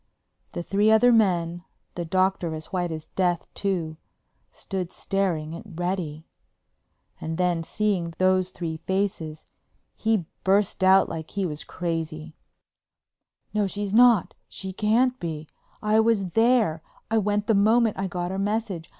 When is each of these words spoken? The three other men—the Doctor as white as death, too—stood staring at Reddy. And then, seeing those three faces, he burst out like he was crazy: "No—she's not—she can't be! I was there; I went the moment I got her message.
The 0.53 0.63
three 0.63 0.89
other 0.89 1.11
men—the 1.11 2.05
Doctor 2.05 2.55
as 2.55 2.73
white 2.73 2.91
as 2.91 3.05
death, 3.15 3.47
too—stood 3.53 4.91
staring 4.91 5.53
at 5.55 5.61
Reddy. 5.79 6.25
And 7.21 7.37
then, 7.37 7.61
seeing 7.61 8.15
those 8.17 8.49
three 8.49 8.77
faces, 8.77 9.45
he 9.95 10.25
burst 10.43 10.83
out 10.83 11.07
like 11.07 11.29
he 11.29 11.45
was 11.45 11.63
crazy: 11.63 12.35
"No—she's 13.53 13.93
not—she 13.93 14.73
can't 14.73 15.19
be! 15.19 15.47
I 15.83 15.99
was 15.99 16.31
there; 16.31 16.81
I 17.11 17.19
went 17.19 17.45
the 17.45 17.53
moment 17.53 17.99
I 17.99 18.07
got 18.07 18.31
her 18.31 18.39
message. 18.39 18.89